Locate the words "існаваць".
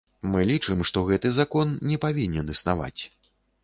2.59-2.97